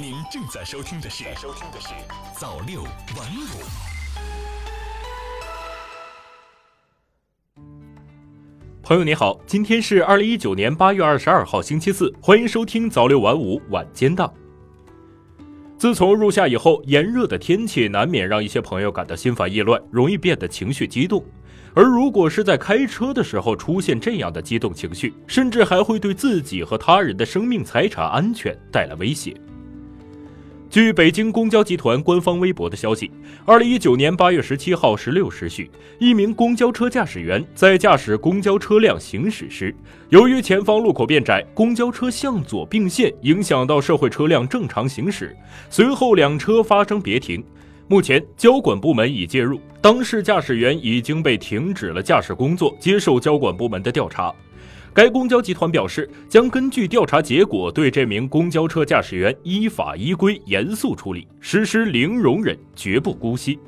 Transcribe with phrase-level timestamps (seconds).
[0.00, 1.88] 您正在收听的是《收听的是
[2.34, 2.90] 早六晚
[3.36, 3.44] 五》。
[8.82, 14.32] 朋友你好，今天是二零一九年八月二十二号星期四，欢迎收听早六晚五晚间档。
[15.76, 21.22] 自从入夏以后，炎热的天气难免让一些朋友感到心烦意乱，容易变得情绪激动。
[21.74, 29.38] 而如果是在开车的时候出现这样的激动情绪，甚至还会对自己和他人的生命财产安全带来威胁。
[30.70, 33.10] 据北京公交集团官方微博的消息，
[33.44, 39.74] 二零一九年八月十七号十六时许，一名公交车驾驶员在驾驶公交车辆行驶时，
[40.10, 45.36] 由于前方路口变窄，公交车向左并线，影响到社会车辆正常行驶，
[45.68, 47.44] 随后两车发生别停。
[47.88, 54.32] 目前，交管部门已介入，当事驾驶员已经被停止了驾驶工作，接受交管部门的调查。
[54.92, 63.58] 该公交集团表示，将根据调查结果，对这名公交车驾驶员依法依规严肃处理，实施零容忍，绝不姑息。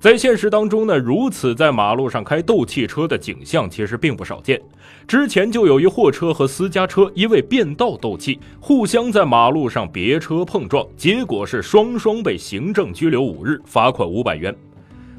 [0.00, 4.60] 在现实当中呢，如此在马路上开斗气车的景象其实并不少见。
[5.06, 14.54] 之前就有一货车和私家车因为变道斗气，互相在马路上别车碰撞，结果是双双被行政拘留五日，罚款五百元。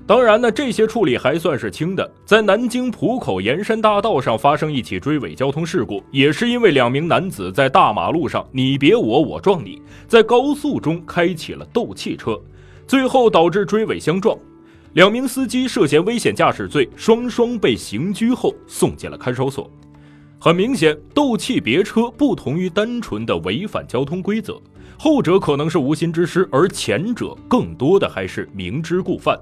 [0.08, 2.12] 当然呢，这些处理还算是轻的。
[2.26, 12.40] 在南京浦口沿山大道上发生一起追尾交通事故，也是因为两名男子在大马路上你别我，我撞你，在高速中开启了斗气车，
[12.86, 14.38] 最后导致追尾相撞。
[14.94, 19.68] 两名司机涉嫌危险驾驶罪，双双被刑拘后送进了看守所。
[20.38, 24.62] 很明显，斗气别车不同于单纯的违反交通规则，
[25.00, 29.36] 后者可能是无心之失，而前者更多的还是明知故犯。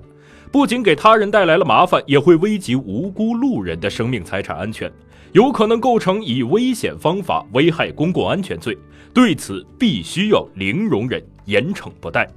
[0.54, 4.90] 不仅给他人带来了麻烦，也会危及无辜路人的生命财产安全，
[5.32, 8.78] 有可能构成以危险方法危害公共安全罪。
[9.16, 12.30] 对此，必须要零容忍，严惩不贷。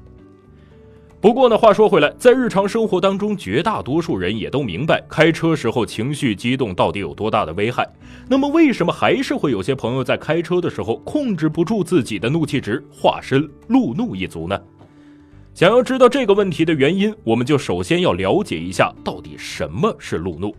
[1.21, 7.87] 不过呢，话说回来，在日常生活当中，绝大多数人也都明白开车时候情绪激动到底有多大的危害。
[8.31, 14.59] 那么，为什么还是会有些朋友在开车的时候控制不住自己的怒气值，化身路怒一族呢？
[15.57, 20.55] 想要知道这个问题的原因，我们就首先要了解一下到底什么是路怒。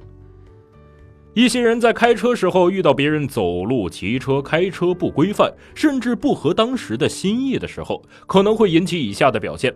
[1.36, 9.72] 一些人在开车时候遇到别人走路、骑车、开车不规范，甚至不合当时的心意的时候，可能会引起以下的表现：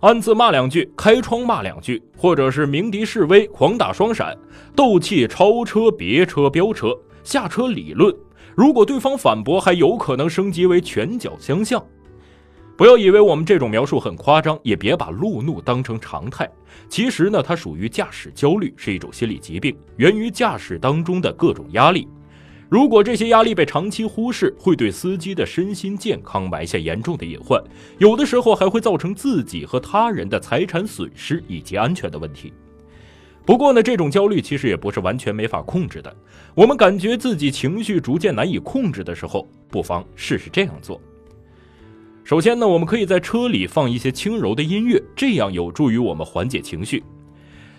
[0.00, 4.34] 暗自骂两句，开窗骂两句，或者是鸣笛示威、狂打双闪、
[4.74, 8.10] 斗气、超车、别车、飙车、下车理论。
[8.56, 11.84] 如果对方反驳，还有可能升级为拳脚相向。
[12.76, 16.50] 不要以为我们这种描述很夸张，也别把路怒当成常态。
[16.88, 22.08] 其实呢，它属于驾驶焦虑，是一种心理疾病，源于驾驶当中的各种压力。
[22.68, 27.62] 如果这些压力被长期忽视，会对司机的身心健康埋下严重的隐患，
[27.98, 32.52] 有的时候还会造成自己和他人的财产损失以及安全的问题。
[33.46, 36.12] 不过呢，这种焦虑其实也不是完全没法控制的。
[36.56, 41.00] 我们感觉自己情绪逐渐难以控制的时候，不妨试试这样做。
[42.24, 47.04] 首先呢，我们可以在车里放一些轻柔的音乐，这样有助于我们缓解情绪。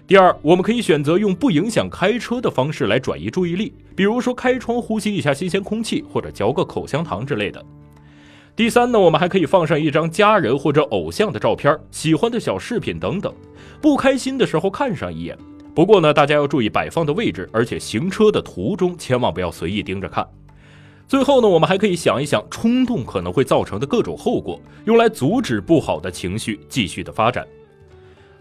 [0.06, 7.66] 第二，我们可以选择用不影响开车的方式来转移注意力，比如说开窗呼吸一下新鲜空气，或者嚼个口香糖之类的。
[8.56, 13.34] 第三呢，我们还可以放上一张家人或者偶像的照片、喜欢的小饰品等等，
[13.82, 15.36] 不开心的时候看上一眼。
[15.74, 20.24] 不过呢，大家要注意摆放的位置，而且行车的途中千万不要随意盯着看。
[21.08, 27.46] 最后呢，我们还可以想一想冲动可能会造成的各种后果，用来阻止不好的情绪继续的发展。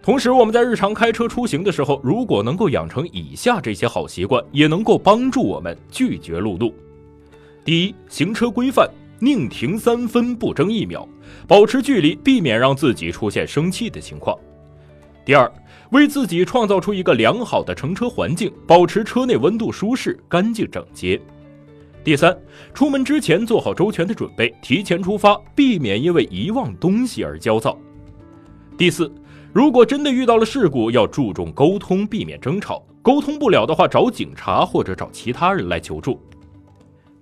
[0.03, 6.73] 同时，我们在日常开车出行的时候，如果能够养成以下这些好习惯，也能够帮助我们拒绝路怒。
[7.65, 8.89] 第一，行车规范，
[9.19, 11.07] 宁停三分不争一秒，
[11.47, 14.37] 保持距离，避免让自己出现生气的情况。
[15.25, 15.51] 第二，
[15.91, 21.21] 为自己创造出一个良好的乘车环境，保持车内温度舒适、干净整洁。
[22.05, 22.39] 第三，
[22.75, 27.79] 出门之前做好周全的准备，提前出发，避免因为遗忘东西而焦躁。
[28.77, 29.11] 第四，
[29.55, 32.85] 如果真的遇到了事故，要注重沟通，避免争吵。
[33.01, 36.21] 沟通不了的话，找警察或者找其他人来求助。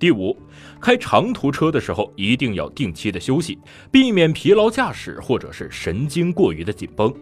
[0.00, 0.36] 第五，
[0.80, 3.56] 开长途车的时候一定要定期的休息，
[3.92, 7.14] 避免疲劳驾驶或者是神经过于的紧绷。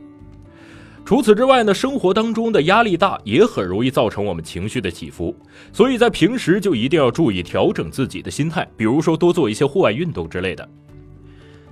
[1.05, 5.35] 除此之外呢生活当中的压力大也很容易造成我们情绪的起伏
[5.73, 10.69] 所以在平时就一定要注意调整自己的心态比如说多做一些户外运动之类的。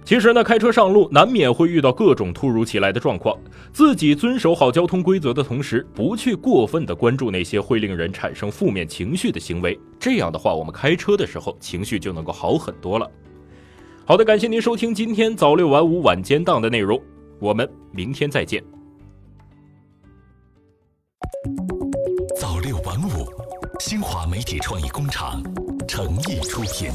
[0.05, 3.37] 其实呢开车上路难免会遇到各种突如其来的状况
[3.73, 13.09] 自己遵守好交通规则的同时不去过分的关注那些会令人产生负面情绪的行为这样的话我们开车的时候情绪就能够好很多了。
[14.07, 16.99] 好的感谢您收听今天早六晚五晚间档的内容
[17.39, 18.78] 我们明天再见。
[23.09, 23.27] 五
[23.81, 25.43] 新华媒体创意工厂
[25.87, 26.93] 诚意出品。